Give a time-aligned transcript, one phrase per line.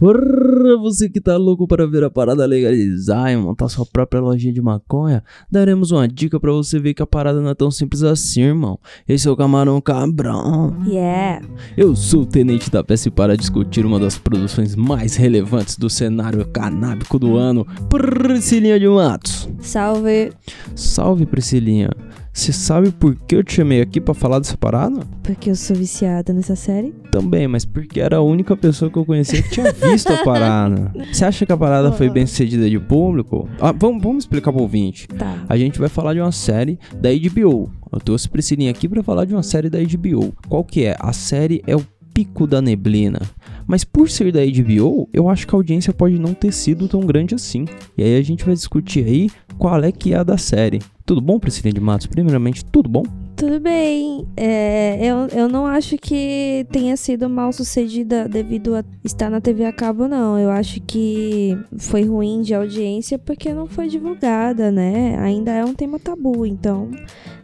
[0.00, 4.50] Porra, você que tá louco para ver a parada legalizar e montar sua própria lojinha
[4.50, 8.02] de maconha, daremos uma dica para você ver que a parada não é tão simples
[8.02, 8.78] assim, irmão.
[9.06, 10.74] Esse é o Camarão Cabrão.
[10.86, 11.46] Yeah.
[11.76, 15.90] Eu sou o Tenente da Peça e para discutir uma das produções mais relevantes do
[15.90, 19.50] cenário canábico do ano, Priscilinha de Matos.
[19.60, 20.32] Salve.
[20.74, 21.90] Salve, Priscilinha.
[22.32, 25.00] Você sabe por que eu te chamei aqui pra falar dessa parada?
[25.22, 26.92] Porque eu sou viciada nessa série.
[27.10, 30.92] Também, mas porque era a única pessoa que eu conhecia que tinha visto a parada.
[31.12, 33.48] Você acha que a parada foi bem sucedida de público?
[33.60, 35.08] Ah, vamos, vamos explicar pro ouvinte.
[35.08, 35.44] Tá.
[35.48, 37.70] A gente vai falar de uma série da HBO.
[37.92, 40.32] Eu trouxe Priscilinha aqui pra falar de uma série da HBO.
[40.48, 40.96] Qual que é?
[41.00, 41.84] A série é o
[42.20, 43.18] Pico da Neblina.
[43.66, 47.00] Mas por ser da HBO, eu acho que a audiência pode não ter sido tão
[47.00, 47.64] grande assim.
[47.96, 50.80] E aí a gente vai discutir aí qual é que é a da série.
[51.06, 52.06] Tudo bom, Priscilinha de Matos?
[52.06, 53.04] Primeiramente, tudo bom?
[53.40, 54.28] Tudo bem.
[54.36, 59.64] É, eu, eu não acho que tenha sido mal sucedida devido a estar na TV
[59.64, 60.38] a cabo, não.
[60.38, 65.18] Eu acho que foi ruim de audiência porque não foi divulgada, né?
[65.20, 66.44] Ainda é um tema tabu.
[66.44, 66.90] Então,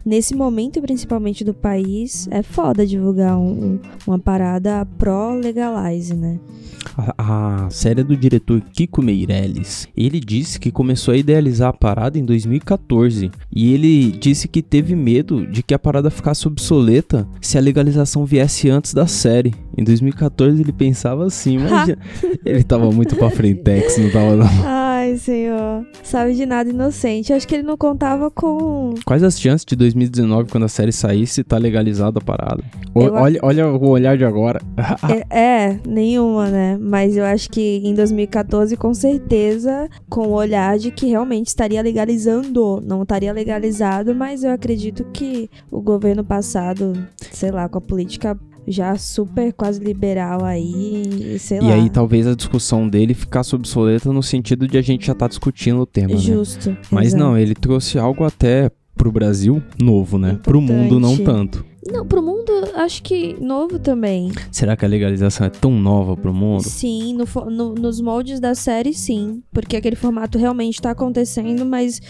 [0.05, 6.39] nesse momento, principalmente do país, é foda divulgar um, uma parada pró-legalize, né?
[6.95, 9.87] A, a série do diretor Kiko Meirelles.
[9.95, 14.95] Ele disse que começou a idealizar a parada em 2014 e ele disse que teve
[14.95, 19.53] medo de que a parada ficasse obsoleta se a legalização viesse antes da série.
[19.77, 21.95] Em 2014 ele pensava assim, mas
[22.43, 24.49] ele tava muito pra frentex, não tava não.
[25.07, 25.85] Ai, senhor.
[26.03, 27.31] Sabe de nada inocente.
[27.31, 28.93] Acho que ele não contava com.
[29.05, 32.63] Quais as chances de 2019, quando a série saísse, tá legalizada a parada?
[32.93, 34.59] O- Eu olha, olha o olhar de agora.
[35.29, 36.77] É, é, nenhuma, né?
[36.79, 41.81] Mas eu acho que em 2014, com certeza, com o olhar de que realmente estaria
[41.81, 42.81] legalizando.
[42.85, 46.93] Não estaria legalizado, mas eu acredito que o governo passado,
[47.31, 48.37] sei lá, com a política
[48.67, 51.73] já super quase liberal aí, sei E lá.
[51.75, 55.79] aí talvez a discussão dele ficasse obsoleta no sentido de a gente já tá discutindo
[55.81, 56.19] o tema, né?
[56.19, 56.75] Justo.
[56.91, 57.23] Mas exato.
[57.23, 60.39] não, ele trouxe algo até pro Brasil novo, né?
[60.43, 61.51] Pro mundo não Importante.
[61.59, 61.65] tanto.
[61.89, 64.29] Não, pro mundo, acho que novo também.
[64.51, 66.63] Será que a legalização é tão nova pro mundo?
[66.63, 69.41] Sim, no no- nos moldes da série, sim.
[69.53, 72.01] Porque aquele formato realmente tá acontecendo, mas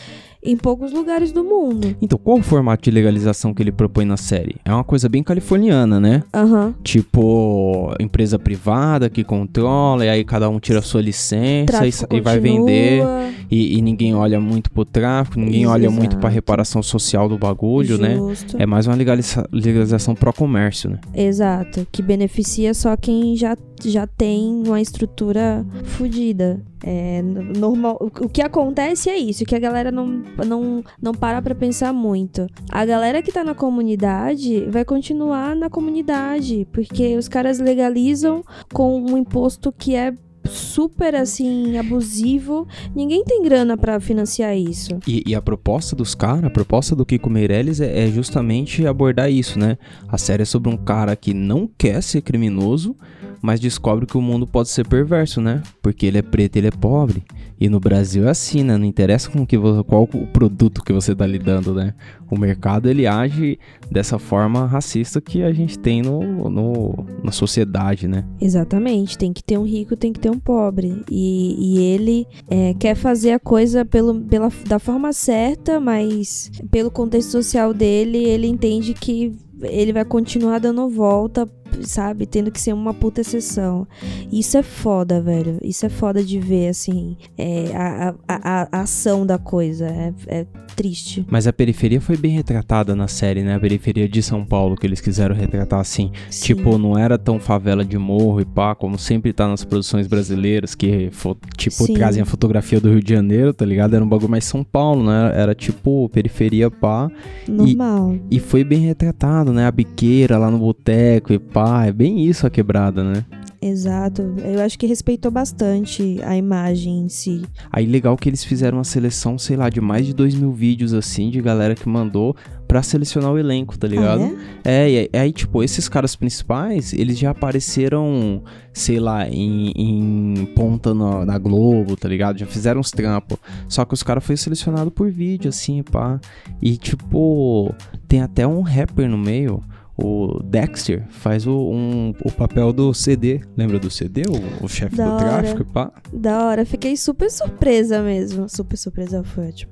[0.43, 1.95] em poucos lugares do mundo.
[2.01, 4.55] Então, qual o formato de legalização que ele propõe na série?
[4.63, 6.23] É uma coisa bem californiana, né?
[6.33, 6.73] Aham.
[6.83, 12.21] Tipo, empresa privada que controla, e aí cada um tira a sua licença e, e
[12.21, 13.03] vai vender.
[13.49, 16.33] E, e ninguém olha muito pro tráfico, ninguém Isso, olha muito pra exato.
[16.35, 18.15] reparação social do bagulho, né?
[18.15, 18.57] Justo.
[18.59, 20.99] É mais uma legaliza- legalização pró-comércio, né?
[21.13, 21.87] Exato.
[21.91, 26.61] Que beneficia só quem já, já tem uma estrutura fodida.
[26.83, 31.55] É, normal, o que acontece é isso, que a galera não, não, não para pra
[31.55, 32.47] pensar muito.
[32.69, 39.01] A galera que tá na comunidade vai continuar na comunidade, porque os caras legalizam com
[39.01, 40.13] um imposto que é
[40.47, 42.67] super assim abusivo.
[42.95, 44.97] Ninguém tem grana pra financiar isso.
[45.05, 49.31] E, e a proposta dos caras, a proposta do Kiko Meirelles é, é justamente abordar
[49.31, 49.77] isso, né?
[50.07, 52.95] A série é sobre um cara que não quer ser criminoso,
[53.41, 55.61] mas descobre que o mundo pode ser perverso, né?
[55.81, 57.23] Porque ele é preto, ele é pobre.
[57.59, 58.77] E no Brasil é assim, né?
[58.77, 61.93] Não interessa com que vo- qual o produto que você tá lidando, né?
[62.29, 63.57] O mercado ele age
[63.89, 68.23] dessa forma racista que a gente tem no, no- na sociedade, né?
[68.39, 71.01] Exatamente, tem que ter um rico, tem que ter um pobre.
[71.09, 76.91] E, e ele é, quer fazer a coisa pelo, pela, da forma certa, mas pelo
[76.91, 79.31] contexto social dele, ele entende que
[79.63, 81.49] ele vai continuar dando volta,
[81.83, 82.25] sabe?
[82.25, 83.87] Tendo que ser uma puta exceção.
[84.31, 85.57] Isso é foda, velho.
[85.61, 89.85] Isso é foda de ver, assim, é, a, a, a- ação da coisa.
[89.87, 90.45] É, é
[90.75, 91.25] triste.
[91.29, 93.55] Mas a periferia foi bem retratada na série, né?
[93.55, 96.11] A periferia de São Paulo, que eles quiseram retratar assim.
[96.29, 96.45] Sim.
[96.45, 100.75] Tipo, não era tão favela de morro e pá, como sempre tá nas produções brasileiras,
[100.75, 101.09] que,
[101.57, 101.93] tipo, Sim.
[101.95, 103.95] trazem a fotografia do Rio de Janeiro, tá ligado?
[103.95, 105.31] Era um bagulho mais São Paulo, né?
[105.35, 107.09] Era tipo periferia, pá.
[107.47, 108.15] Normal.
[108.29, 109.65] E foi bem retratado, né?
[109.65, 111.66] A biqueira lá no boteco e pá.
[111.85, 113.25] É bem isso a quebrada, né?
[113.61, 114.21] Exato.
[114.43, 117.43] Eu acho que respeitou bastante a imagem em si.
[117.71, 120.93] Aí legal que eles fizeram uma seleção, sei lá, de mais de dois mil vídeos
[120.93, 122.35] assim, de galera que mandou
[122.67, 124.23] pra selecionar o elenco, tá ligado?
[124.23, 124.89] Ah, é?
[124.89, 128.43] É, e aí, tipo, esses caras principais, eles já apareceram,
[128.73, 132.37] sei lá, em, em ponta na, na Globo, tá ligado?
[132.37, 133.37] Já fizeram uns trampos.
[133.69, 136.19] Só que os caras foi selecionado por vídeo, assim, pá.
[136.61, 137.73] E, tipo,
[138.07, 139.63] tem até um rapper no meio.
[139.97, 143.41] O Dexter faz o, um, o papel do CD.
[143.57, 144.21] Lembra do CD?
[144.29, 145.91] O, o chefe do tráfico, e pá.
[146.13, 148.47] Da hora, fiquei super surpresa mesmo.
[148.47, 149.71] Super surpresa foi ótimo.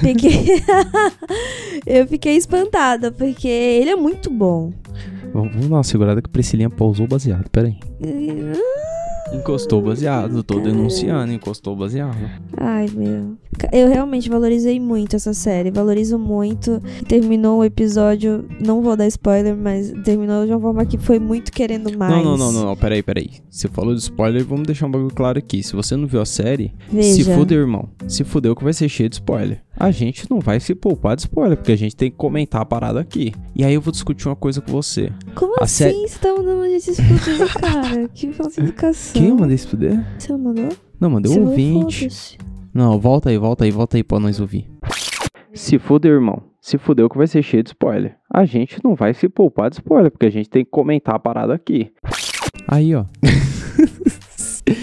[0.00, 0.62] Fiquei...
[1.84, 4.72] eu fiquei espantada, porque ele é muito bom.
[5.32, 7.76] Vamos, vamos dar uma segurada que Priscilinha pausou o baseado, pera aí.
[9.32, 12.16] Encostou baseado, tô denunciando, encostou baseado.
[12.56, 13.36] Ai, meu.
[13.72, 15.70] Eu realmente valorizei muito essa série.
[15.70, 16.80] Valorizo muito.
[17.08, 18.44] Terminou o episódio.
[18.60, 22.12] Não vou dar spoiler, mas terminou de uma forma que foi muito querendo mais.
[22.12, 23.30] Não, não, não, não, não, peraí, peraí.
[23.50, 25.62] Você falou de spoiler, vamos deixar um bagulho claro aqui.
[25.62, 27.24] Se você não viu a série, Veja.
[27.24, 27.88] se fudeu, irmão.
[28.06, 29.62] Se fudeu que vai ser cheio de spoiler.
[29.76, 32.64] A gente não vai se poupar de spoiler, porque a gente tem que comentar a
[32.64, 33.32] parada aqui.
[33.54, 35.10] E aí eu vou discutir uma coisa com você.
[35.34, 38.08] Como A assim sé- você tá mandando a gente explodir, cara?
[38.14, 39.20] Que falta de educação.
[39.20, 40.04] Quem eu mandei se fuder?
[40.18, 40.68] Você não mandou?
[41.00, 42.38] Não, mandei um ouvinte.
[42.72, 44.70] Não, volta aí, volta aí, volta aí pra nós ouvir.
[45.52, 46.42] Se fudeu, irmão.
[46.60, 48.16] Se fudeu que vai ser cheio de spoiler.
[48.32, 51.18] A gente não vai se poupar de spoiler, porque a gente tem que comentar a
[51.18, 51.90] parada aqui.
[52.66, 53.04] Aí, ó.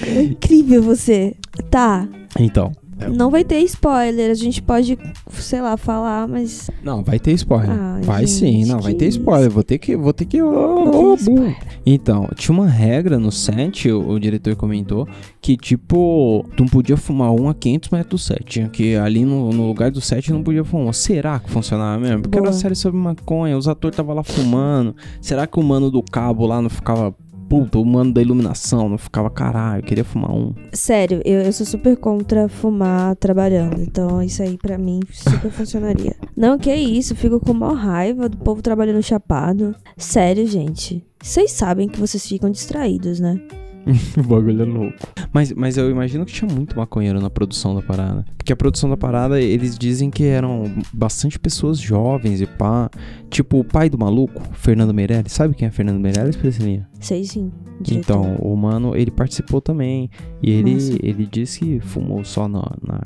[0.06, 1.36] É incrível você.
[1.70, 2.08] Tá.
[2.40, 2.72] Então.
[3.09, 4.31] Não vai ter spoiler.
[4.31, 4.98] A gente pode,
[5.31, 6.69] sei lá, falar, mas.
[6.83, 7.77] Não, vai ter spoiler.
[7.77, 9.50] Ai, vai sim, gente, não, vai ter spoiler.
[9.50, 9.95] Vou ter que.
[9.95, 10.38] Vou ter que.
[10.38, 11.56] tem burro.
[11.86, 15.07] Então, tinha uma regra no set, o, o diretor comentou,
[15.42, 18.44] que tipo, tu não podia fumar um a 500 metros do set.
[18.44, 20.94] Tinha que ali no, no lugar do set não podia fumar.
[20.94, 22.21] Será que funcionava mesmo?
[22.21, 22.54] Porque era Boa.
[22.54, 24.95] uma série sobre maconha, os atores estavam lá fumando.
[25.19, 27.15] Será que o mano do cabo lá não ficava.
[27.51, 30.53] Puta, o mano da iluminação não ficava, caralho, eu queria fumar um.
[30.71, 33.81] Sério, eu, eu sou super contra fumar trabalhando.
[33.81, 36.15] Então, isso aí pra mim super funcionaria.
[36.33, 39.75] Não, que isso, fico com maior raiva do povo trabalhando chapado.
[39.98, 41.06] Sério, gente.
[41.21, 43.38] Vocês sabem que vocês ficam distraídos, né?
[44.18, 44.98] O bagulho é louco.
[45.33, 48.25] Mas, mas eu imagino que tinha muito maconheiro na produção da parada.
[48.38, 50.63] Porque a produção da parada, eles dizem que eram
[50.94, 52.89] bastante pessoas jovens e pá.
[53.30, 55.31] Tipo, o pai do maluco, Fernando Meirelles.
[55.31, 56.88] Sabe quem é Fernando Meirelles, Priscilinha?
[57.00, 57.51] Sei sim.
[57.80, 58.19] diretor.
[58.19, 60.10] Então, o mano, ele participou também.
[60.42, 60.98] E ele, Nossa.
[61.01, 63.01] ele disse que fumou só na, na,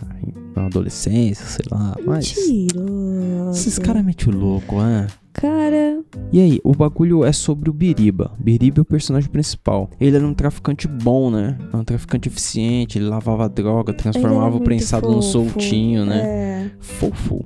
[0.56, 1.96] na adolescência, sei lá.
[2.06, 2.36] Mas.
[2.36, 3.35] Mentiroso.
[3.52, 5.08] Esses caras metem o louco, né?
[5.34, 6.00] Cara,
[6.32, 8.32] E aí, o bagulho é sobre o Biriba.
[8.40, 9.90] Biriba é o personagem principal.
[10.00, 11.58] Ele era um traficante bom, né?
[11.68, 15.22] Era um traficante eficiente, ele lavava droga, transformava é o prensado fofo.
[15.22, 16.22] soltinho, né?
[16.24, 16.72] É.
[16.80, 17.46] Fofo.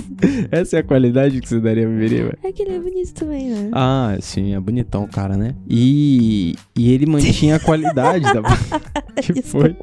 [0.52, 2.34] Essa é a qualidade que você daria pro Biriba.
[2.42, 3.70] É que ele é bonito também, né?
[3.72, 5.54] Ah, sim, é bonitão o cara, né?
[5.66, 8.42] E, e ele mantinha a qualidade da.
[9.22, 9.74] que foi?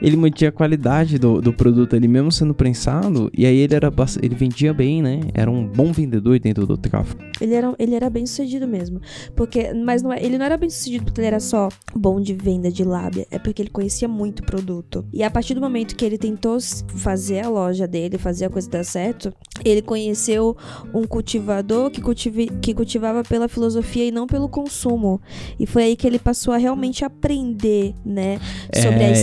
[0.00, 3.30] Ele mantinha a qualidade do, do produto ali, mesmo sendo prensado.
[3.36, 3.90] E aí ele era
[4.22, 5.20] ele vendia bem, né?
[5.34, 7.22] Era um bom vendedor dentro do tráfico.
[7.40, 9.00] Ele era, ele era bem sucedido mesmo.
[9.34, 12.34] Porque, mas não é- ele não era bem sucedido porque ele era só bom de
[12.34, 13.26] venda de lábia.
[13.30, 15.04] É porque ele conhecia muito o produto.
[15.12, 16.58] E a partir do momento que ele tentou
[16.96, 19.32] fazer a loja dele, fazer a coisa dar certo,
[19.64, 20.56] ele conheceu
[20.94, 25.20] um cultivador que, cultive, que cultivava pela filosofia e não pelo consumo.
[25.58, 28.38] E foi aí que ele passou a realmente aprender, né?
[28.74, 29.14] Sobre a É,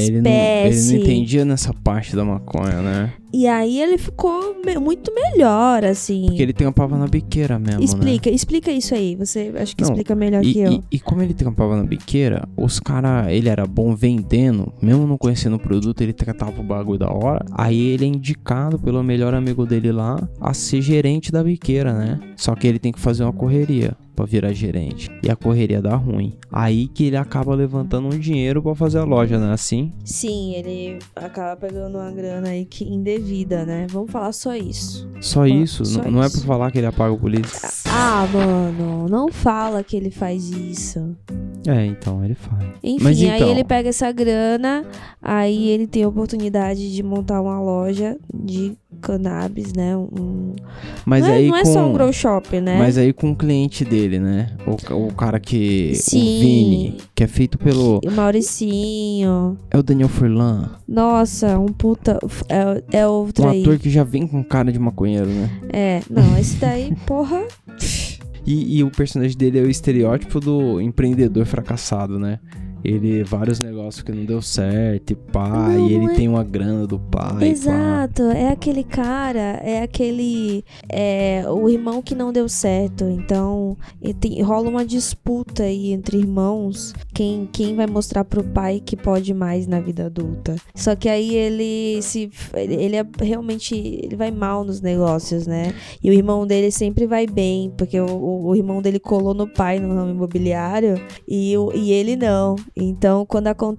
[0.47, 3.13] ele não, ele não entendia nessa parte da maconha, né?
[3.33, 6.25] E aí ele ficou me- muito melhor, assim.
[6.27, 7.83] Porque ele trampava na biqueira mesmo, né?
[7.85, 9.15] Explica, explica isso aí.
[9.15, 10.71] Você acho que Não, explica melhor E, que eu.
[10.71, 15.17] e, e como ele trampava na biqueira, os cara, ele era bom vendendo, mesmo não
[15.17, 17.45] conhecendo o produto, ele tratava o bagulho da hora.
[17.51, 22.19] Aí ele é indicado pelo melhor amigo dele lá a ser gerente da biqueira, né?
[22.37, 25.11] Só que ele tem que fazer uma correria pra virar gerente.
[25.23, 26.33] E a correria dá ruim.
[26.51, 29.53] Aí que ele acaba levantando um dinheiro pra fazer a loja, né?
[29.53, 29.93] Assim.
[30.03, 33.85] Sim, ele acaba pegando uma grana aí que indevida, né?
[33.91, 35.07] Vamos falar só isso.
[35.21, 35.85] Só Pô, isso.
[35.85, 36.39] só não é isso.
[36.39, 37.69] pra falar que ele apaga o polícia.
[37.85, 41.15] Ah, mano, não fala que ele faz isso.
[41.67, 42.63] É, então, ele faz.
[42.83, 44.83] Enfim, Mas aí então- ele pega essa grana,
[45.21, 49.95] aí ele tem a oportunidade de montar uma loja de cannabis, né?
[49.95, 50.53] Um...
[51.05, 51.73] Mas não, é, aí não é com...
[51.73, 52.77] só um grow shop, né?
[52.77, 54.55] Mas aí com o cliente dele, né?
[54.65, 55.93] O, o cara que.
[55.95, 56.19] Sim.
[56.19, 57.99] O Vini, que é feito pelo.
[58.05, 59.57] O Mauricinho.
[59.71, 60.71] É o Daniel Furlan.
[60.87, 62.19] Nossa, um puta.
[62.49, 63.61] É, é outro Um aí.
[63.61, 65.49] ator que já vem com cara de maconheiro, né?
[65.71, 67.43] É, não, esse daí, porra.
[68.45, 72.39] E, e o personagem dele é o estereótipo do empreendedor fracassado, né?
[72.83, 76.43] Ele, vários negócios que não deu certo, e pá, Não, e ele é- tem uma
[76.43, 77.49] grana do pai.
[77.49, 80.63] Exato, é aquele cara, é aquele.
[80.89, 83.03] É, o irmão que não deu certo.
[83.05, 83.77] Então,
[84.19, 86.93] tem- rola uma disputa aí entre irmãos.
[87.13, 90.55] Quem, quem vai mostrar pro pai que pode mais na vida adulta.
[90.75, 92.29] Só que aí ele se.
[92.53, 93.75] Ele é realmente.
[93.75, 95.73] Ele vai mal nos negócios, né?
[96.03, 99.47] E o irmão dele sempre vai bem, porque o, o- o irmão dele colou no
[99.47, 102.55] pai no ramo imobiliário e, o, e ele não.
[102.75, 103.76] Então, quando acontece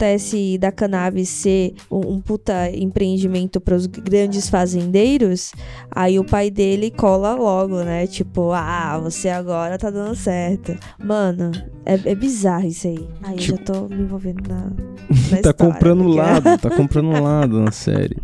[0.61, 5.53] da cannabis ser um, um puta empreendimento para os grandes fazendeiros,
[5.91, 8.07] aí o pai dele cola logo, né?
[8.07, 10.77] Tipo, ah, você agora tá dando certo.
[11.03, 11.51] Mano,
[11.85, 13.09] é, é bizarro isso aí.
[13.23, 14.57] Aí eu já tô me envolvendo na.
[14.57, 14.71] na
[15.43, 18.17] tá história, comprando porque- lado, tá comprando lado na série.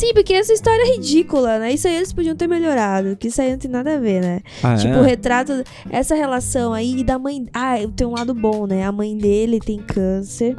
[0.00, 1.74] Sim, porque essa história é ridícula, né?
[1.74, 4.40] Isso aí eles podiam ter melhorado, que isso aí não tem nada a ver, né?
[4.62, 4.98] Ah, Tipo, é?
[4.98, 5.52] o retrato,
[5.90, 7.46] essa relação aí e da mãe.
[7.52, 8.82] Ah, tem um lado bom, né?
[8.86, 10.56] A mãe dele tem câncer.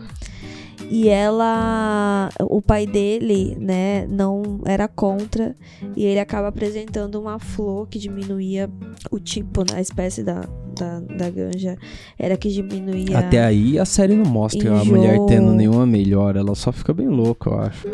[0.92, 2.30] E ela.
[2.40, 5.56] O pai dele, né, não era contra.
[5.96, 8.70] E ele acaba apresentando uma flor que diminuía
[9.10, 9.78] o tipo, né?
[9.78, 10.42] A espécie da,
[10.78, 11.78] da, da ganja.
[12.18, 13.20] Era que diminuía.
[13.20, 14.96] Até aí a série não mostra a Enjoo.
[14.98, 17.88] mulher tendo nenhuma melhora, ela só fica bem louca, eu acho.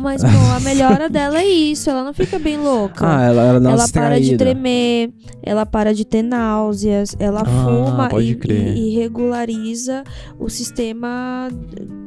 [0.00, 1.90] Mas, pô, a melhora dela é isso.
[1.90, 3.06] Ela não fica bem louca.
[3.06, 7.44] Ah, ela, ela uma ela para de tremer, ela para de ter náuseas, ela Ah,
[7.44, 10.02] fuma e, e- e regulariza
[10.38, 11.48] o sistema,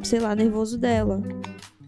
[0.04, 1.22] sei lá, nervoso dela.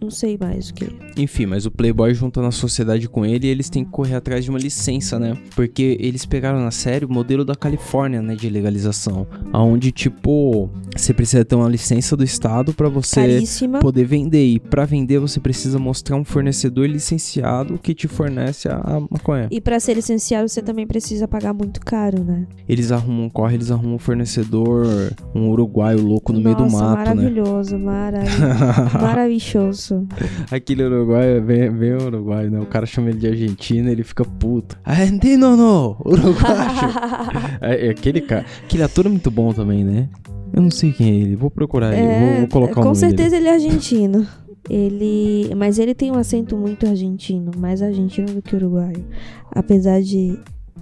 [0.02, 0.88] Não sei mais o que.
[1.18, 4.44] Enfim, mas o Playboy junta na sociedade com ele e eles têm que correr atrás
[4.44, 5.38] de uma licença, né?
[5.56, 11.14] Porque eles pegaram na série o modelo da Califórnia, né, de legalização, aonde tipo, você
[11.14, 13.80] precisa ter uma licença do estado pra você Caríssima.
[13.80, 18.86] poder vender e pra vender você precisa mostrar um fornecedor licenciado que te fornece a
[18.86, 19.48] a maconha.
[19.50, 22.46] E pra ser licenciado, você também precisa pagar muito caro, né?
[22.68, 24.86] Eles arrumam, corre, eles arrumam um fornecedor,
[25.34, 27.16] um uruguaio louco no meio do Nossa, mato, né?
[27.16, 27.80] maravilhoso,
[28.94, 29.85] maravilhoso.
[29.94, 30.08] Maravilhoso.
[30.51, 32.60] Aquele uruguaio é bem, bem uruguaio, né?
[32.60, 34.77] O cara chama ele de argentino ele fica puto.
[34.84, 35.98] Argentino no!
[36.06, 37.60] Uruguaio!
[37.62, 38.46] é, é aquele cara.
[38.63, 40.10] Aquele ator é muito bom também, né?
[40.54, 43.36] Eu não sei quem é ele, vou procurar ele, vou, vou colocar o com certeza
[43.36, 44.25] ele é argentino.
[44.70, 49.06] Ele, mas ele tem um acento muito argentino, mais argentino do que uruguaio.
[49.51, 50.39] Apesar de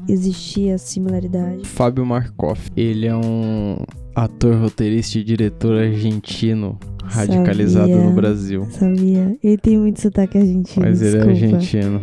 [0.07, 1.57] existir a similaridade.
[1.57, 1.65] dele.
[1.65, 2.69] Fábio Markoff.
[2.77, 3.77] Ele é um
[4.15, 8.03] ator, roteirista e diretor argentino radicalizado Sabia.
[8.05, 8.67] no Brasil.
[8.71, 9.37] Sabia?
[9.43, 10.85] Ele tem muito sotaque argentino.
[10.85, 11.55] Mas ele é desculpa.
[11.55, 12.01] argentino.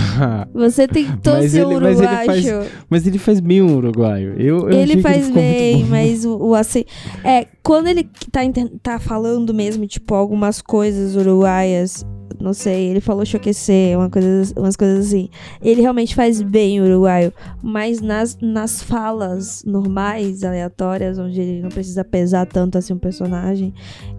[0.54, 2.70] Você tentou Mas ser ele- mas ele uruguaio.
[2.90, 4.34] Mas ele faz bem um uruguaio.
[4.40, 6.84] Eu, eu Ele faz muito bem, mas o, o assim.
[7.24, 8.40] É, quando ele tá,
[8.82, 12.04] tá falando mesmo, tipo, algumas coisas uruguaias,
[12.40, 15.28] não sei, ele falou choquecer, uma coisa, umas coisas assim.
[15.62, 17.32] Ele realmente faz bem o uruguaio,
[17.62, 23.72] mas nas, nas falas normais, aleatórias, onde ele não precisa pesar tanto assim um personagem,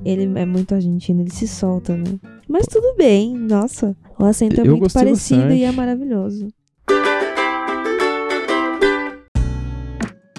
[0.03, 2.19] ele é muito argentino, ele se solta, né?
[2.47, 3.95] Mas tudo bem, nossa.
[4.17, 5.59] O acento é Eu muito parecido bastante.
[5.59, 6.47] e é maravilhoso.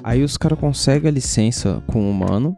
[0.03, 2.55] Aí os caras conseguem a licença com o humano,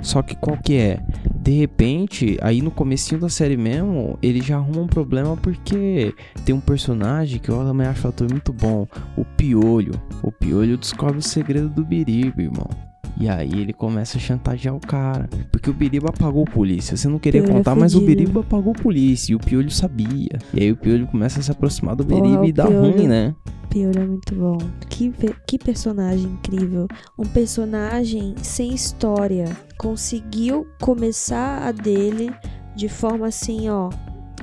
[0.00, 1.00] só que qual que é?
[1.34, 6.54] De repente, aí no comecinho da série mesmo, ele já arruma um problema porque tem
[6.54, 8.86] um personagem que eu também acho muito bom,
[9.16, 9.92] o Piolho.
[10.22, 12.68] O Piolho descobre o segredo do Biriba, irmão.
[13.18, 15.28] E aí ele começa a chantagear o cara.
[15.50, 16.96] Porque o Biriba pagou polícia.
[16.96, 18.00] Você não queria Piolho é contar, mas o.
[18.00, 19.32] Biriba pagou polícia.
[19.32, 20.38] E o Piolho sabia.
[20.52, 22.92] E aí o Piolho começa a se aproximar do Porra, Biriba o e dá Piolho-
[22.92, 23.34] ruim, né?
[23.70, 24.58] Pior é muito bom.
[24.88, 25.12] Que,
[25.46, 26.86] que personagem incrível.
[27.18, 29.44] Um personagem sem história.
[29.78, 32.30] Conseguiu começar a dele
[32.74, 33.90] de forma assim, ó.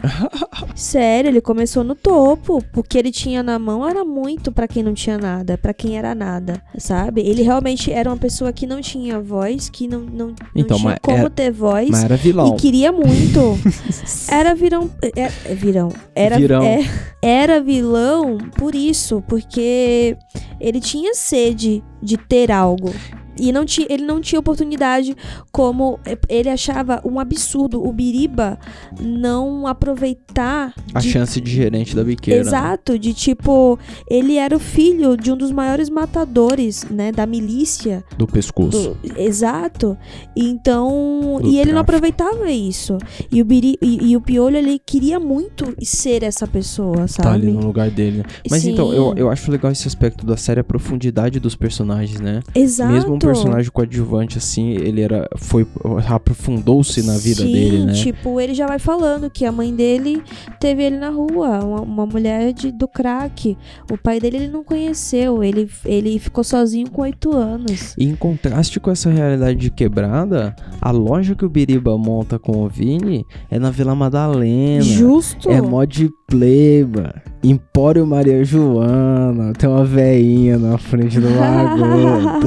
[0.75, 2.63] Sério, ele começou no topo.
[2.71, 6.13] Porque ele tinha na mão era muito pra quem não tinha nada, pra quem era
[6.13, 7.21] nada, sabe?
[7.21, 10.89] Ele realmente era uma pessoa que não tinha voz, que não, não, não Então, tinha
[10.91, 11.89] mas como era- ter voz.
[11.89, 12.55] Mas era vilão.
[12.55, 13.57] E queria muito.
[14.29, 14.89] Era virão.
[15.01, 15.89] É, é virão.
[16.15, 16.63] Era, Virão.
[16.63, 16.81] é-
[17.21, 20.17] era vilão por isso, porque
[20.59, 22.91] ele tinha sede de ter algo.
[23.37, 25.15] E não ti, ele não tinha oportunidade,
[25.51, 28.57] como é, ele achava um absurdo o Biriba
[29.01, 32.41] não aproveitar A de chance de gerente da biqueira.
[32.43, 32.47] né?
[32.47, 33.77] Exato, de tipo,
[34.09, 38.03] ele era o filho de um dos maiores matadores, né, da milícia.
[38.17, 38.95] Do pescoço.
[39.03, 39.97] do- exato.
[40.35, 42.09] Então, Do e ele não tráfico.
[42.13, 42.97] aproveitava isso.
[43.31, 47.27] E o Biri, e, e o Piolho ele queria muito ser essa pessoa, sabe?
[47.29, 48.17] Tá ali no lugar dele.
[48.17, 48.23] né?
[48.49, 48.95] Mas então, Sim.
[48.95, 52.41] eu, eu acho legal esse aspecto da série, a profundidade dos personagens, né?
[52.53, 52.91] Exato.
[52.93, 55.27] Mesmo personagem coadjuvante, assim, ele era.
[55.37, 55.65] Foi.
[56.07, 57.93] aprofundou-se na vida Sim, dele, né?
[57.93, 60.21] tipo, ele já vai falando que a mãe dele
[60.59, 63.57] teve ele na rua, uma, uma mulher de, do crack.
[63.91, 67.95] O pai dele ele não conheceu, ele, ele ficou sozinho com oito anos.
[67.97, 72.63] E em contraste com essa realidade de quebrada, a loja que o Biriba monta com
[72.63, 74.81] o Vini é na Vila Madalena.
[74.81, 75.49] Justo.
[75.49, 77.13] É mó de pleba.
[77.43, 79.53] Empório Maria Joana.
[79.53, 82.39] Tem uma veinha na frente do lago.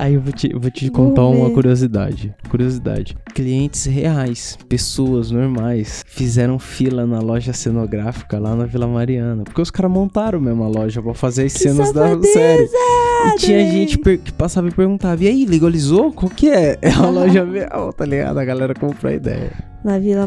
[0.00, 1.54] Aí eu vou te, vou te contar uma Gourmet.
[1.54, 2.34] curiosidade.
[2.48, 3.16] Curiosidade.
[3.34, 9.44] Clientes reais, pessoas normais, fizeram fila na loja cenográfica lá na Vila Mariana.
[9.44, 12.32] Porque os caras montaram mesmo a loja pra fazer as cenas da safadeza!
[12.32, 12.64] série.
[12.64, 13.70] E tinha Adorei.
[13.72, 16.10] gente per- que passava e perguntava: E aí, legalizou?
[16.12, 16.78] Qual que é?
[16.80, 18.38] É a loja mesmo, tá ligado?
[18.38, 19.52] A galera comprou a ideia.
[19.82, 20.26] Na Vila,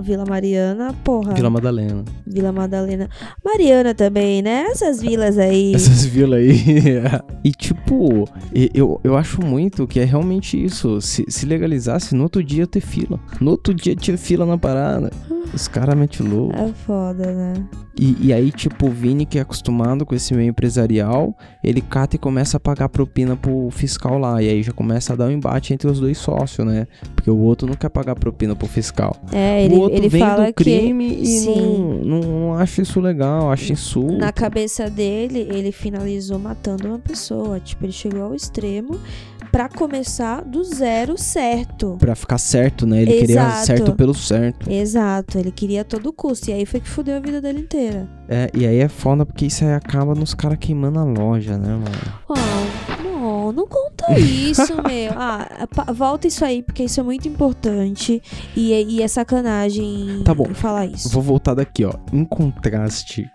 [0.00, 1.34] Vila Mariana, porra.
[1.34, 2.04] Vila Madalena.
[2.26, 3.08] Vila Madalena.
[3.44, 4.64] Mariana também, né?
[4.70, 5.74] Essas vilas aí.
[5.74, 6.56] Essas vilas aí.
[7.44, 8.24] e tipo,
[8.72, 11.00] eu, eu acho muito que é realmente isso.
[11.02, 13.20] Se, se legalizasse, no outro dia ter fila.
[13.40, 15.10] No outro dia tinha fila na parada.
[15.52, 16.56] Os caras metem louco.
[16.56, 17.54] É foda, né?
[17.98, 22.16] E, e aí, tipo, o Vini, que é acostumado com esse meio empresarial, ele cata
[22.16, 24.40] e começa a pagar propina pro fiscal lá.
[24.42, 26.86] E aí já começa a dar um embate entre os dois sócios, né?
[27.14, 28.77] Porque o outro não quer pagar propina pro fiscal.
[29.32, 31.22] É, ele, o outro ele vem fala do crime que.
[31.22, 34.16] e sim, não, não, não acha isso legal, acha insulto.
[34.16, 37.60] na cabeça dele, ele finalizou matando uma pessoa.
[37.60, 38.98] Tipo, ele chegou ao extremo
[39.50, 41.96] pra começar do zero certo.
[41.98, 43.02] Pra ficar certo, né?
[43.02, 43.66] Ele queria Exato.
[43.66, 44.70] certo pelo certo.
[44.70, 46.50] Exato, ele queria a todo custo.
[46.50, 48.08] E aí foi que fudeu a vida dele inteira.
[48.28, 51.68] É, e aí é foda porque isso aí acaba nos caras queimando a loja, né,
[51.68, 52.18] mano?
[52.28, 53.87] Oh, não, não conta
[54.18, 55.12] isso, meu.
[55.16, 58.22] Ah, volta isso aí, porque isso é muito importante.
[58.56, 60.46] E, é- e é sacanagem Tá bom.
[60.54, 61.08] falar isso.
[61.10, 61.92] Vou voltar daqui, ó.
[62.12, 63.30] Em contraste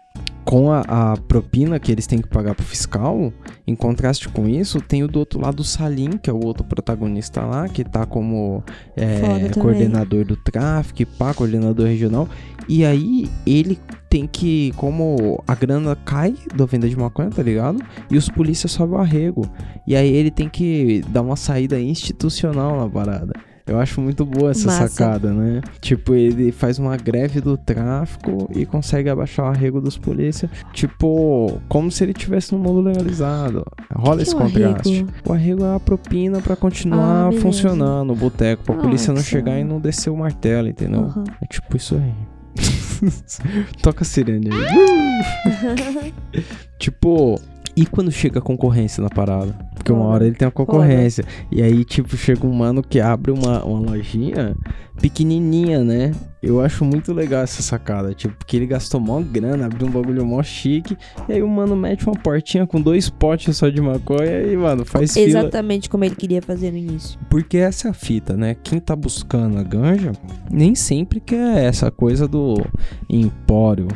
[0.45, 0.81] com a,
[1.13, 3.31] a propina que eles têm que pagar pro fiscal,
[3.65, 6.65] em contraste com isso, tem o do outro lado o Salim, que é o outro
[6.65, 8.61] protagonista lá, que tá como
[8.95, 12.27] é, coordenador do tráfico, pá, coordenador regional.
[12.67, 13.79] E aí ele
[14.09, 17.79] tem que, como a grana cai da venda de maconha, tá ligado?
[18.11, 19.45] E os polícias sobem o arrego.
[19.87, 23.33] E aí ele tem que dar uma saída institucional na parada.
[23.65, 24.89] Eu acho muito boa essa Massa.
[24.89, 25.61] sacada, né?
[25.79, 30.51] Tipo, ele faz uma greve do tráfico e consegue abaixar o arrego dos polícias.
[30.73, 33.63] Tipo, como se ele tivesse no mundo legalizado.
[33.95, 34.89] Rola Que esse é o contraste.
[34.89, 35.09] arrego?
[35.25, 37.41] O arrego é a propina pra Ah, continuar beleza.
[37.41, 41.05] funcionando o boteco, pra Ah, polícia não que chegar e não descer o martelo, entendeu?
[41.05, 41.23] Aham.
[41.41, 42.13] É tipo isso aí.
[43.81, 46.13] Toca a sirene aí.
[46.79, 47.39] tipo,
[47.75, 49.53] e quando chega a concorrência na parada?
[49.73, 50.13] Porque uma Foda.
[50.13, 51.25] hora ele tem a concorrência.
[51.51, 54.55] E aí, tipo, chega um mano que abre uma, uma lojinha
[55.01, 56.11] pequenininha, né?
[56.41, 58.13] Eu acho muito legal essa sacada.
[58.13, 60.97] Tipo, porque ele gastou mó grana, abriu um bagulho mó chique.
[61.27, 64.85] E aí o mano mete uma portinha com dois potes só de maconha e, mano,
[64.85, 65.25] faz fila.
[65.25, 67.19] Exatamente como ele queria fazer no início.
[67.29, 68.55] Porque essa é a fita, né?
[68.61, 70.11] Quem tá buscando a ganja
[70.51, 72.63] nem sempre quer essa coisa do
[73.09, 73.87] empório.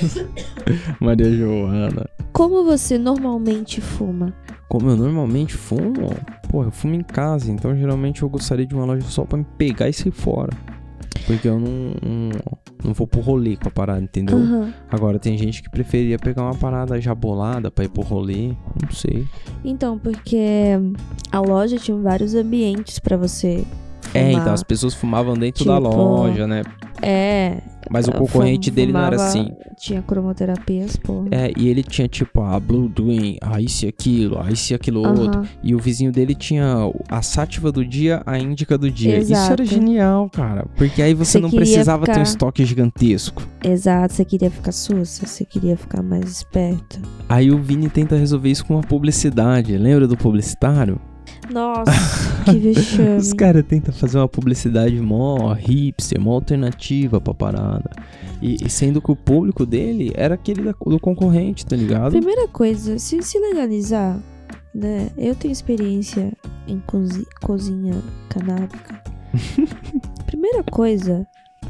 [1.00, 2.06] Maria Joana.
[2.32, 4.32] Como você normalmente fuma?
[4.68, 6.14] Como eu normalmente fumo,
[6.48, 9.44] pô, eu fumo em casa, então geralmente eu gostaria de uma loja só pra me
[9.58, 10.50] pegar e sair fora.
[11.26, 11.70] Porque eu não,
[12.02, 12.30] não,
[12.84, 14.36] não vou pro rolê com a parada, entendeu?
[14.38, 14.72] Aham.
[14.90, 18.48] Agora tem gente que preferia pegar uma parada já bolada pra ir pro rolê,
[18.82, 19.26] não sei.
[19.64, 20.78] Então, porque
[21.30, 23.64] a loja tinha vários ambientes pra você.
[24.12, 24.40] É, fumar.
[24.42, 26.62] então as pessoas fumavam dentro da Tipo, loja, né?
[27.00, 27.58] É.
[27.90, 29.48] Mas o concorrente dele não era assim.
[29.76, 31.24] Tinha cromoterapias, pô.
[31.30, 34.74] É, e ele tinha tipo a Blue Dream, a isso e aquilo, a isso e
[34.74, 35.42] aquilo outro.
[35.62, 36.74] E o vizinho dele tinha
[37.08, 39.18] a sátiva do dia, a índica do dia.
[39.18, 39.52] Isso Exato.
[39.54, 40.66] era genial, cara.
[40.76, 43.42] Porque aí você, Você não precisava ter um ficar- estoque gigantesco.
[43.64, 47.00] Exato, você queria ficar sussa, você queria ficar mais esperta.
[47.28, 49.76] Aí o Vini tenta resolver isso com uma publicidade.
[49.76, 51.00] Lembra do publicitário?
[51.52, 53.16] Nossa, que vexame.
[53.18, 57.90] Os caras tentam fazer uma publicidade mó hipster, mó alternativa pra parada.
[58.42, 62.12] E, e sendo que o público dele era aquele da- do concorrente, tá ligado?
[62.12, 64.18] Primeira coisa, se, se legalizar,
[64.74, 65.10] né?
[65.18, 66.32] Eu tenho experiência
[66.66, 67.94] em cozi- cozinha
[68.28, 69.02] canábica.
[70.26, 71.26] Primeira coisa,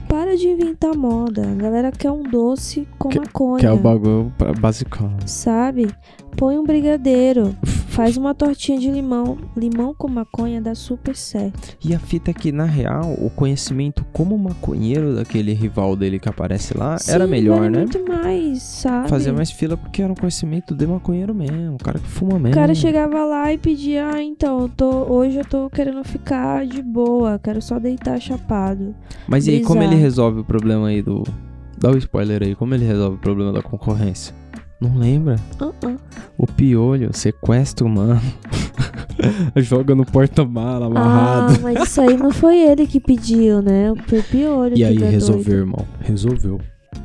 [0.08, 1.42] para de inventar moda.
[1.50, 3.58] A galera quer um doce com maconha.
[3.60, 5.10] Que é o bagulho básico.
[5.26, 5.88] Sabe?
[6.36, 7.54] Põe um brigadeiro.
[8.00, 9.36] Faz uma tortinha de limão.
[9.54, 11.76] Limão com maconha dá super certo.
[11.84, 16.26] E a fita é que, na real, o conhecimento como maconheiro daquele rival dele que
[16.26, 17.78] aparece lá era Sim, melhor, vale né?
[17.80, 19.10] muito mais, sabe?
[19.10, 22.48] Fazia mais fila porque era um conhecimento de maconheiro mesmo, o cara que fuma mesmo.
[22.48, 26.66] O cara chegava lá e pedia, ah, então, eu tô, hoje eu tô querendo ficar
[26.66, 28.94] de boa, quero só deitar chapado.
[29.28, 31.22] Mas e aí, como ele resolve o problema aí do.
[31.76, 34.39] Dá o spoiler aí, como ele resolve o problema da concorrência?
[34.80, 35.36] Não lembra?
[35.60, 35.96] Ah, ah.
[36.38, 38.20] O piolho sequestra o mano.
[39.56, 41.54] Joga no porta-mala amarrado.
[41.56, 43.92] Ah, mas isso aí não foi ele que pediu, né?
[44.06, 45.58] Foi o Piolho e aí deu resolveu, doido.
[45.58, 45.86] irmão.
[46.00, 46.60] Resolveu.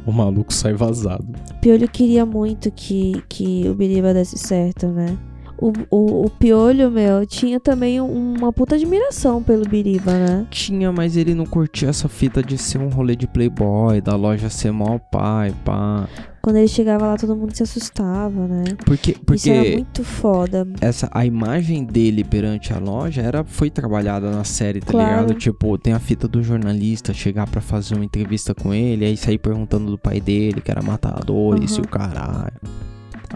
[0.06, 1.26] O maluco sai vazado.
[1.62, 5.18] Piolho queria muito que, que o Biriba desse certo, né?
[5.58, 10.46] O, o, o Piolho, meu, tinha também um- uma puta admiração pelo Biriba, né?
[10.50, 14.50] Tinha, mas ele não curtia essa fita de ser um rolê de playboy, da loja
[14.50, 16.08] ser mó pai, pá.
[16.46, 18.66] Quando ele chegava lá, todo mundo se assustava, né?
[18.86, 20.68] Porque, Isso era porque muito foda.
[20.80, 25.08] essa, a imagem dele perante a loja era, foi trabalhada na série, tá Claro.
[25.10, 25.34] ligado?
[25.34, 29.40] Tipo, tem a fita do jornalista chegar pra fazer uma entrevista com ele, aí sair
[29.40, 31.86] perguntando do pai dele, que era matador, isso e Aham.
[31.88, 32.62] o caralho.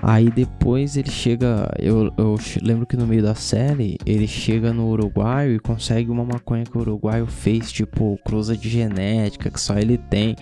[0.02, 1.70] Aí depois ele chega.
[1.78, 6.24] Eu, eu lembro que no meio da série ele chega no Uruguai e consegue uma
[6.24, 10.36] maconha que o uruguaio fez, tipo, cruza de genética, que só ele tem.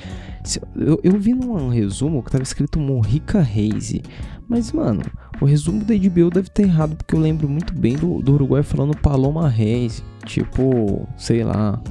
[0.75, 4.01] Eu, eu vi num resumo que tava escrito Morrica Haze.
[4.47, 5.01] Mas, mano,
[5.41, 8.63] o resumo da HBO deve ter errado, porque eu lembro muito bem do, do Uruguai
[8.63, 10.03] falando Paloma Haze.
[10.25, 11.81] Tipo, sei lá.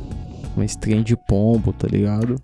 [0.55, 2.37] uma estreia de pombo, tá ligado?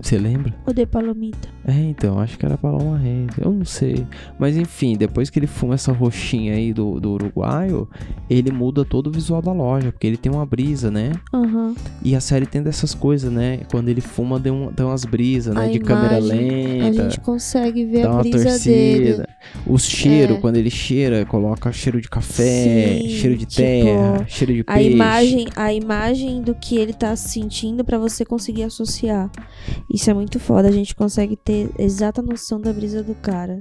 [0.00, 0.54] Você lembra?
[0.66, 1.48] O de Palomita.
[1.70, 3.28] É, então, acho que era Paloma Reis.
[3.38, 4.04] Eu não sei.
[4.38, 7.88] Mas enfim, depois que ele fuma essa roxinha aí do, do uruguaio,
[8.28, 11.12] ele muda todo o visual da loja, porque ele tem uma brisa, né?
[11.32, 11.74] Aham.
[12.02, 13.60] E a série tem dessas coisas, né?
[13.70, 15.66] Quando ele fuma, tem, um, tem umas brisas, né?
[15.66, 17.02] A de câmera imagem, A lenta.
[17.04, 18.74] gente consegue ver a brisa torcida.
[18.74, 19.24] dele.
[19.66, 20.40] Os cheiros, É.
[20.40, 24.74] quando ele cheira, coloca cheiro de café, Sim, cheiro de tipo, terra, cheiro de A
[24.74, 24.90] peixe.
[24.90, 29.30] imagem, a imagem do que ele tá sentindo pra você conseguir associar.
[29.92, 33.58] Isso é muito foda, a gente consegue ter exata noção da brisa do cara.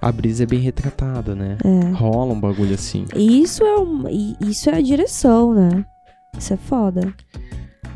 [0.00, 1.56] A brisa é bem retratada, né?
[1.64, 1.90] É.
[1.92, 3.04] Rola um bagulho assim.
[3.14, 4.04] E isso é um,
[4.40, 5.84] isso é a direção, né?
[6.36, 7.12] Isso é foda.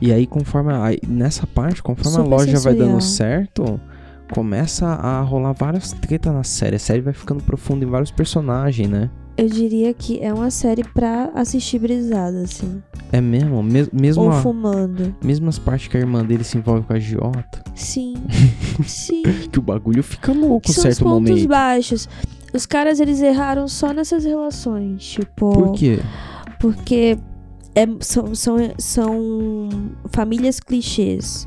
[0.00, 0.72] E aí, conforme.
[0.72, 3.46] a- nessa parte, conforme Super a loja vai dando sensorial.
[3.46, 3.80] certo,
[4.32, 6.76] começa a rolar várias tretas na série.
[6.76, 9.10] A série vai ficando profunda em vários personagens, né?
[9.38, 12.82] Eu diria que é uma série pra assistir brisada, assim.
[13.12, 13.62] É mesmo?
[13.62, 15.14] Mes- mesmo, Ou a- fumando.
[15.22, 17.62] mesmo as partes que a irmã dele se envolve com a Giota.
[17.74, 18.14] Sim.
[18.84, 19.22] Sim.
[19.50, 22.08] Que o bagulho fica louco em são os certo pontos baixos.
[22.52, 25.04] Os caras, eles erraram só nessas relações.
[25.04, 25.52] Tipo.
[25.52, 26.00] Por quê?
[26.58, 27.18] Porque
[27.74, 29.68] é- são, são, são
[30.10, 31.46] famílias clichês.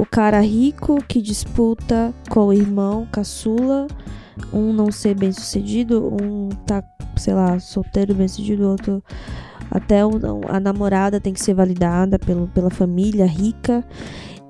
[0.00, 3.86] O cara rico que disputa com o irmão caçula,
[4.52, 6.82] um não ser bem sucedido, um tá,
[7.16, 9.02] sei lá, solteiro bem sucedido, outro
[9.70, 10.00] até
[10.48, 13.84] a namorada tem que ser validada pelo, pela família rica.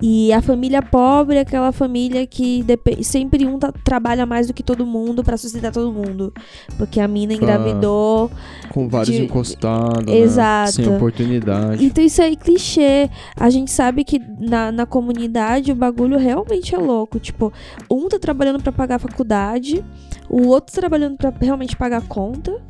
[0.02, 2.64] E a família pobre é aquela família que
[3.02, 6.32] sempre um tá- trabalha mais do que todo mundo pra sustentar todo mundo.
[6.76, 8.30] Porque a mina engravidou,
[8.70, 10.78] Com vários de- encostados, Exato.
[10.80, 10.84] né?
[10.86, 11.84] Sem oportunidade.
[11.84, 13.08] Então isso aí é clichê.
[13.36, 17.18] A gente sabe que na, na comunidade o bagulho realmente é louco.
[17.20, 17.52] Tipo,
[17.90, 19.82] um tá trabalhando pra pagar a faculdade,
[20.28, 22.60] o outro tá trabalhando pra realmente pagar a conta.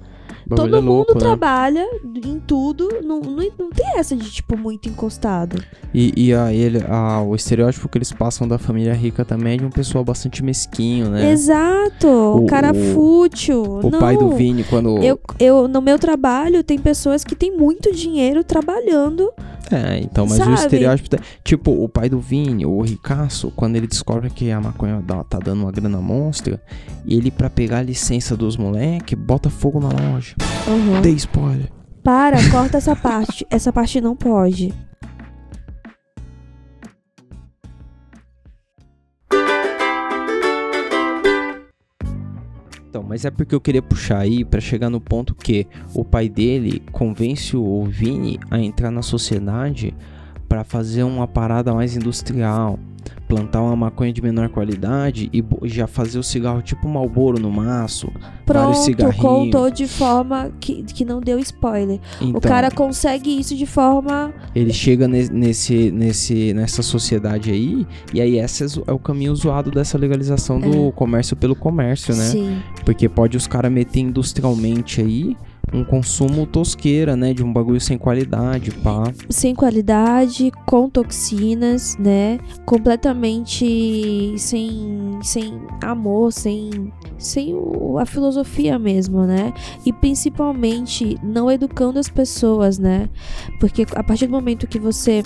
[0.49, 1.21] Todo é louco, mundo né?
[1.21, 1.87] trabalha
[2.25, 2.89] em tudo.
[3.03, 5.63] Não, não, não tem essa de, tipo, muito encostado.
[5.93, 9.57] E, e a, ele, a, o estereótipo que eles passam da família rica também é
[9.57, 11.31] de um pessoal bastante mesquinho, né?
[11.31, 12.07] Exato.
[12.07, 13.63] O, O- cara o- fútil.
[13.83, 13.99] O não.
[13.99, 14.99] pai do Vini, quando.
[15.03, 19.33] Eu, eu, no meu trabalho, tem pessoas que têm muito dinheiro trabalhando.
[19.71, 20.51] É, então, mas Sabe?
[20.51, 21.09] o estereótipo.
[21.11, 25.39] tá- Tipo, o pai do Vini, o Ricaço, quando ele descobre que a maconha tá
[25.39, 26.61] dando uma grana monstra,
[27.07, 30.35] ele, pra pegar a licença dos moleque, bota fogo na loja.
[30.69, 31.01] Uhum.
[31.01, 31.71] Dei spoiler.
[32.03, 33.47] Para, corta essa parte.
[33.51, 34.75] Essa parte não pode.
[43.15, 46.83] Mas é porque eu queria puxar aí pra chegar no ponto que o pai dele
[46.91, 49.95] convence o Vini a entrar na sociedade
[50.49, 52.77] pra fazer uma parada mais industrial,
[53.29, 58.09] plantar uma maconha de menor qualidade e já fazer o cigarro tipo Marlboro no maço,
[58.47, 59.21] vários Pronto, cigarrinhos.
[59.23, 61.99] contou de forma que, que não deu spoiler.
[62.21, 64.33] Então, o cara consegue isso de forma.
[64.55, 69.35] ele chega ne- nesse, nesse, nessa sociedade aí e aí esse é é o caminho
[69.35, 70.93] zoado dessa legalização do É.
[70.93, 72.25] comércio pelo comércio, né?
[72.25, 72.59] Sim.
[72.85, 75.37] Porque pode os caras meter industrialmente aí
[75.73, 77.33] um consumo tosqueira, né?
[77.35, 79.05] De um bagulho sem qualidade, pá.
[79.29, 82.39] Sem qualidade, com toxinas, né?
[82.65, 89.53] Completamente sem, sem amor, sem, sem o- a filosofia mesmo, né?
[89.85, 93.09] E principalmente não educando as pessoas, né?
[93.61, 95.23] Porque a partir do momento que você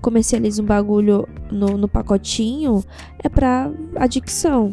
[0.00, 2.82] comercializa um bagulho no, no pacotinho,
[3.22, 4.72] é pra adicção.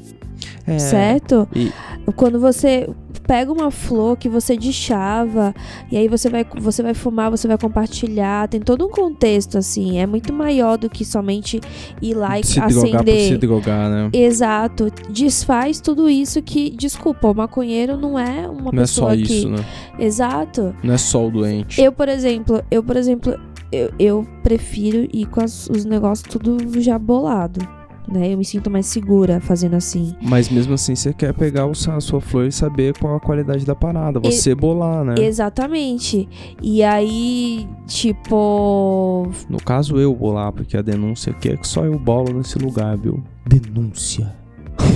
[0.67, 1.47] É, certo?
[1.55, 1.71] e-
[2.15, 2.88] Quando você
[3.27, 5.53] pega uma flor que você deschava
[5.91, 9.97] e aí você vai, você vai fumar, você vai compartilhar, tem todo um contexto assim,
[9.97, 11.60] é muito maior do que somente
[12.01, 13.38] ir lá e se drogar por se acender.
[13.39, 14.10] drogar, né?
[14.13, 19.15] Exato, desfaz tudo isso que, desculpa, o maconheiro não é uma Não é pessoa só
[19.15, 19.65] que, isso, né?
[19.97, 20.75] exato.
[20.84, 21.81] Não é só o doente.
[21.81, 23.36] Eu, por exemplo, eu, por exemplo,
[23.71, 27.67] eu, eu prefiro ir com as- os negócios tudo já bolado,
[28.11, 28.33] né?
[28.33, 30.13] Eu me sinto mais segura fazendo assim.
[30.21, 33.75] Mas mesmo assim, você quer pegar a sua flor e saber qual a qualidade da
[33.75, 34.19] parada.
[34.23, 35.15] E- Você bolar, né?
[35.19, 36.27] Exatamente.
[36.61, 39.27] E aí, tipo.
[39.49, 42.97] No caso, eu bolar, porque a denúncia aqui é que só eu bolo nesse lugar,
[42.97, 43.23] viu?
[43.45, 44.33] Denúncia.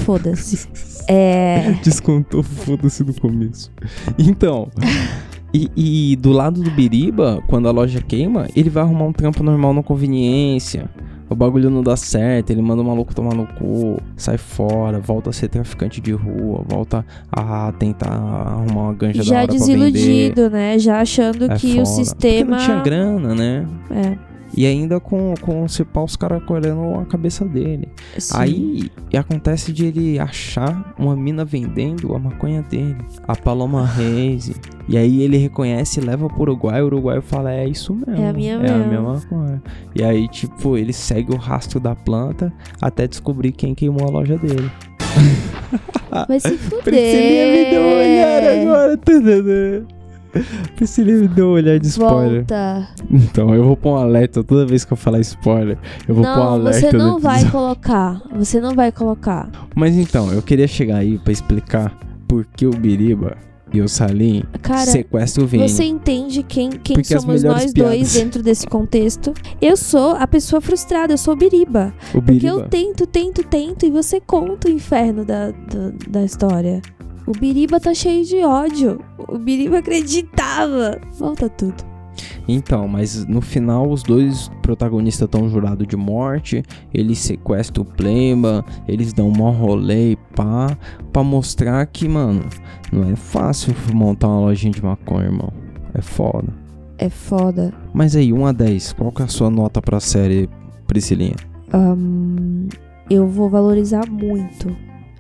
[0.06, 0.68] Foda-se.
[1.12, 1.72] É.
[1.84, 3.72] Descontou, foda-se no começo.
[4.18, 4.70] Então.
[5.52, 9.42] E, e do lado do Biriba, quando a loja queima, ele vai arrumar um trampo
[9.42, 10.88] normal na conveniência.
[11.30, 15.30] O bagulho não dá certo, ele manda o maluco tomar no cu, sai fora, volta
[15.30, 19.54] a ser traficante de rua, volta a tentar arrumar uma ganja da Já hora pra
[19.58, 19.76] vender.
[19.92, 20.80] desiludido, né?
[20.80, 21.82] Já achando É que foda.
[21.82, 22.58] o Porque sistema.
[22.58, 23.68] não tinha grana, né?
[23.92, 24.29] É.
[24.56, 27.88] E ainda com, com se pá, os caras colhendo a cabeça dele.
[28.18, 28.34] Sim.
[28.38, 34.52] Aí acontece de ele achar uma mina vendendo a maconha dele, a Paloma Reis.
[34.88, 36.82] E aí ele reconhece e leva pro Uruguai.
[36.82, 38.24] O Uruguai fala: É isso mesmo.
[38.24, 39.62] É a minha É a mesmo." minha maconha.
[39.96, 44.38] E aí, tipo, ele segue o rastro da planta até descobrir quem queimou a loja
[44.38, 44.70] dele.
[46.28, 46.82] Vai se fuder.
[46.84, 48.98] Priscilinha me deu um olhar agora,
[50.76, 52.40] Priscilinha me deu um olhar de spoiler.
[52.46, 52.88] Volta.
[53.10, 55.78] Então, eu vou pôr um alerta toda vez que eu falar spoiler.
[56.08, 57.52] Eu vou pôr um Não, alerta você não vai episódio.
[57.52, 58.22] colocar.
[58.36, 59.50] Você não vai colocar.
[59.76, 63.38] Mas então, eu queria chegar aí pra explicar por que o Biriba
[63.72, 65.70] e o Salim Cara, sequestram o Vini.
[65.70, 68.14] Você entende quem, quem Porque somos nós dois piadas.
[68.14, 69.32] dentro desse contexto?
[69.62, 71.94] Eu sou a pessoa frustrada, eu sou o Biriba.
[72.10, 72.48] O Porque Biriba.
[72.62, 76.82] eu tento, tento, tento e você conta o inferno da, da, da história.
[77.30, 79.00] O Biriba tá cheio de ódio.
[79.20, 81.00] O Biriba acreditava.
[81.12, 81.76] Volta tudo.
[82.48, 88.66] Então, mas no final os dois protagonistas estão jurados de morte, eles sequestram o Plemba,
[88.88, 90.76] eles dão um mó rolê e pá,
[91.14, 92.44] pra mostrar que, mano,
[92.92, 95.54] não é fácil montar uma lojinha de maconha, irmão.
[95.94, 96.52] É foda.
[96.98, 97.72] É foda.
[97.94, 100.50] Mas aí, 1 a 10, qual que é a sua nota pra série,
[100.88, 101.36] Priscilinha?
[101.72, 102.70] Ahn,
[103.08, 104.76] eu vou valorizar muito.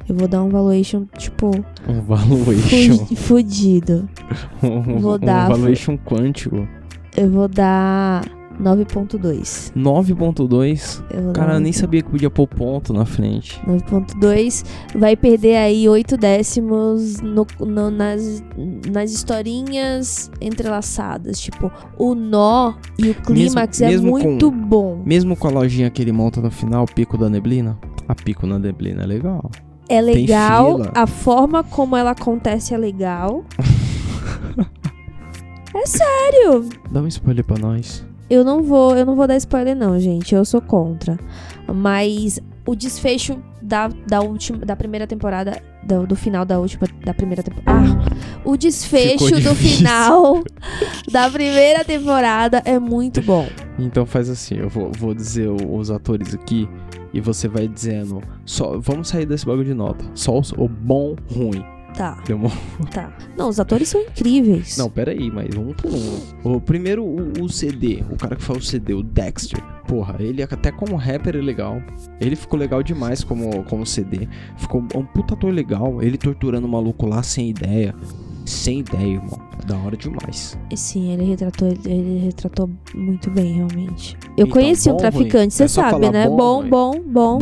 [0.09, 1.51] Eu vou dar um valuation, tipo,
[1.87, 3.05] Um valuation.
[3.05, 4.09] fu- fudido.
[4.63, 6.67] um, Vou um dar- valuation quântico.
[7.15, 8.23] Eu vou dar
[8.59, 9.71] 9.2.
[9.75, 11.03] 9.2.
[11.11, 13.59] Eu vou Cara, eu nem sabia que podia pôr ponto na frente.
[13.67, 18.43] 9.2 vai perder aí 8 décimos no- no- nas,
[18.91, 21.39] nas historinhas entrelaçadas.
[21.39, 25.01] Tipo, o nó e o clímax é mesmo muito com- bom.
[25.05, 27.77] Mesmo com a lojinha que ele monta no final, Pico da Neblina.
[28.07, 29.49] A Pico na Neblina é legal.
[29.89, 33.43] É legal, a forma como ela acontece é legal.
[35.75, 36.69] é sério.
[36.91, 38.05] Dá um spoiler pra nós.
[38.29, 40.35] Eu não vou, eu não vou dar spoiler não, gente.
[40.35, 41.17] Eu sou contra.
[41.67, 47.13] Mas o desfecho da, da última da primeira temporada do, do final da última da
[47.13, 47.89] primeira temporada.
[47.89, 50.43] Ah, o desfecho do final
[51.11, 53.47] da primeira temporada é muito bom.
[53.79, 56.69] Então faz assim, eu vou, vou dizer os atores aqui
[57.13, 58.21] e você vai dizendo.
[58.45, 60.03] Só, vamos sair desse bagulho de nota.
[60.13, 61.63] Só o bom, ruim.
[61.93, 62.21] Tá,
[62.93, 63.11] tá.
[63.35, 64.77] Não, os atores são incríveis.
[64.77, 66.55] Não, pera aí, mas um por um.
[66.55, 69.61] O primeiro, o, o CD, o cara que faz o CD, o Dexter.
[69.87, 71.81] Porra, ele até como rapper é legal.
[72.21, 74.27] Ele ficou legal demais como, como CD.
[74.57, 76.01] Ficou um puta ator legal.
[76.01, 77.95] Ele torturando o maluco lá sem ideia.
[78.49, 79.39] Sem ideia, irmão.
[79.67, 80.57] Da hora demais.
[80.75, 84.17] Sim, ele retratou, ele retratou muito bem, realmente.
[84.35, 85.49] Eu Então, conheci um bom, traficante, ruim?
[85.51, 86.27] você É sabe, né?
[86.27, 86.69] bom, Bom, ruim.
[86.69, 87.39] bom, bom.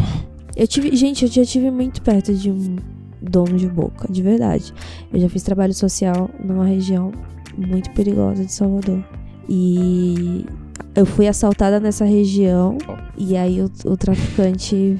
[0.55, 2.75] Eu tive, gente, eu já tive muito perto de um
[3.21, 4.73] dono de boca, de verdade.
[5.13, 7.11] Eu já fiz trabalho social numa região
[7.57, 9.01] muito perigosa de Salvador.
[9.47, 10.45] E
[10.95, 12.77] eu fui assaltada nessa região
[13.17, 14.97] e aí o, o traficante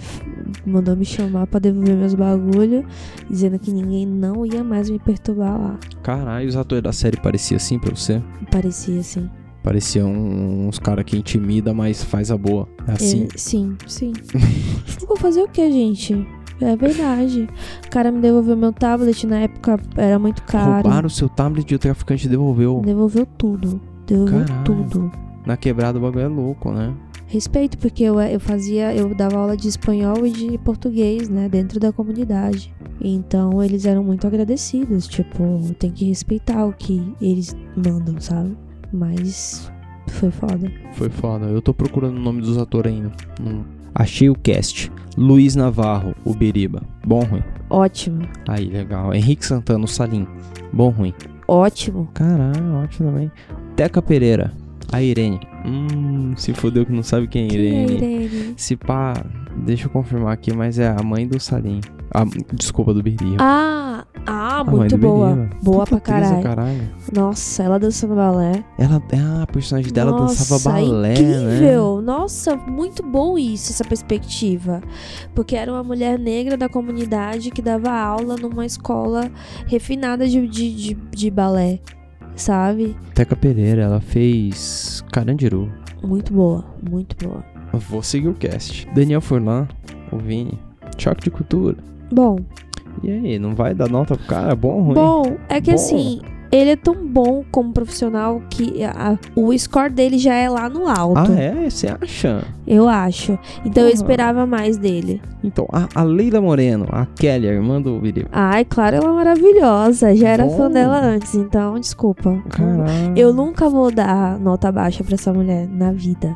[0.67, 2.85] mandou me chamar pra devolver meus bagulho,
[3.29, 5.79] dizendo que ninguém não ia mais me perturbar lá.
[6.03, 8.21] Caralho, os atores da série pareciam assim pra você?
[8.51, 9.29] Parecia assim.
[9.63, 12.67] Pareciam uns caras que intimida, mas faz a boa.
[12.87, 13.27] É assim.
[13.33, 14.13] É, sim, sim.
[15.07, 16.25] Vou fazer o que, gente?
[16.61, 17.47] É verdade.
[17.85, 20.83] O cara me devolveu meu tablet, na época era muito caro.
[20.83, 22.81] Roubaram o seu tablet e o traficante devolveu.
[22.83, 23.79] Devolveu tudo.
[24.05, 24.63] Devolveu Caralho.
[24.63, 25.11] tudo.
[25.45, 26.93] Na quebrada o bagulho é louco, né?
[27.27, 31.79] Respeito, porque eu, eu fazia, eu dava aula de espanhol e de português, né, dentro
[31.79, 32.73] da comunidade.
[33.01, 38.55] Então eles eram muito agradecidos, tipo, tem que respeitar o que eles mandam, sabe?
[38.93, 39.69] Mas
[40.07, 40.71] foi foda.
[40.93, 41.45] Foi foda.
[41.47, 43.11] Eu tô procurando o nome dos atores ainda.
[43.39, 44.91] Não- Achei o cast.
[45.17, 46.83] Luiz Navarro, o Beriba.
[47.05, 47.43] Bom, ruim.
[47.69, 49.13] Ótimo, Aí, legal.
[49.13, 50.25] Henrique Santana, o Salim.
[50.71, 51.13] Bom, ruim.
[51.47, 52.07] ótimo.
[52.13, 53.31] Caralho, ótimo também.
[53.75, 54.53] Teca Pereira,
[54.91, 55.39] a Irene.
[55.67, 57.93] Hum, se fodeu que não sabe quem é Quem é Irene.
[57.95, 58.53] Irene?
[58.55, 59.13] Se pá,
[59.57, 61.81] deixa eu confirmar aqui, mas é a mãe do Salim.
[62.13, 63.35] A, desculpa, do Beriba.
[63.39, 65.49] Ah, ah, A muito boa.
[65.61, 66.41] Boa Puta pra caralho.
[66.41, 66.89] caralho.
[67.13, 68.63] Nossa, ela dançando balé.
[68.77, 71.53] Ela, ah, a personagem dela Nossa, dançava balé, né?
[71.55, 72.01] incrível.
[72.01, 74.81] Nossa, muito bom isso, essa perspectiva.
[75.35, 79.29] Porque era uma mulher negra da comunidade que dava aula numa escola
[79.65, 81.79] refinada de, de, de, de balé,
[82.37, 82.95] sabe?
[83.13, 85.71] Teca Pereira, ela fez Carandiru.
[86.03, 87.43] Muito boa, muito boa.
[87.73, 88.87] Eu Vou seguir o cast.
[88.95, 89.67] Daniel Furlan,
[90.11, 90.57] o Vini.
[90.97, 91.75] Choque de cultura.
[92.11, 92.37] Bom,
[93.03, 94.55] E aí, não vai dar nota pro cara?
[94.55, 94.95] Bom ou ruim?
[94.95, 95.75] bom, é que Bom.
[95.75, 96.21] assim,
[96.57, 100.87] ele é tão bom como profissional que a- o score dele já é lá no
[100.87, 101.31] alto.
[101.31, 101.69] Ah, é?
[101.69, 102.43] Você acha?
[102.65, 103.37] Eu acho.
[103.65, 103.93] Então eu Porra.
[103.93, 105.21] esperava mais dele.
[105.43, 108.29] Então, a, a Leila Moreno, a Kelly, a irmã do Biriba.
[108.31, 110.15] Ai, claro, ela é maravilhosa.
[110.15, 110.57] Já era Bom.
[110.57, 112.37] fã dela antes, então desculpa.
[112.49, 113.13] Caralho.
[113.15, 116.35] Eu nunca vou dar nota baixa pra essa mulher na vida.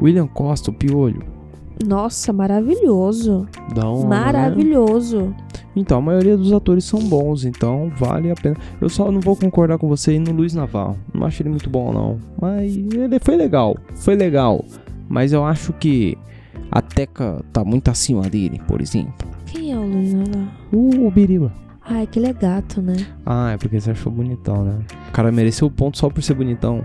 [0.00, 1.22] William Costa, o Piolho.
[1.86, 3.46] Nossa, maravilhoso.
[3.74, 4.08] Da hora, né?
[5.78, 8.56] Então, a maioria dos atores são bons, então vale a pena.
[8.80, 10.98] Eu só não vou concordar com você aí no Luiz Navarro.
[11.14, 12.18] Não acho ele muito bom, não.
[12.40, 13.76] Mas ele foi legal.
[13.94, 14.64] Foi legal.
[15.08, 16.18] Mas eu acho que
[16.70, 19.28] a Teca tá muito acima dele, por exemplo.
[19.46, 20.48] Quem é o Luiz Navarro?
[20.72, 21.52] O, o Biriba.
[21.90, 22.96] Ai, que ele é gato, né?
[23.24, 24.78] Ah, é porque você achou bonitão, né?
[25.08, 26.84] O cara mereceu o ponto só por ser bonitão.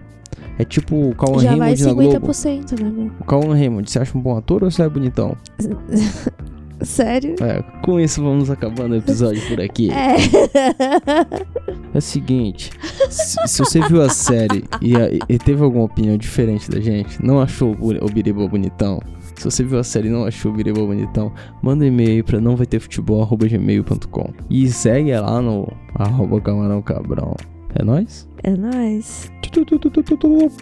[0.58, 2.28] É tipo o Já vai Raymond na Globo.
[2.28, 3.12] 50%, né, amor?
[3.20, 5.36] O Cauã Raymond, você acha um bom ator ou você é bonitão?
[6.84, 7.36] Sério?
[7.42, 9.90] É, com isso vamos acabando o episódio por aqui.
[9.92, 10.16] É.
[11.94, 12.72] É o seguinte,
[13.10, 17.24] se, se você viu a série e, a- e teve alguma opinião diferente da gente,
[17.24, 19.00] não achou o, o Biriba bonitão,
[19.36, 22.40] se você viu a série e não achou o Biriba bonitão, manda um e-mail pra
[22.42, 27.36] não vai ter futebol@gmail.com e segue lá no arroba camarão cabrão.
[27.76, 28.28] É nóis?
[28.44, 29.32] É nóis.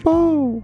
[0.02, 0.62] Pau.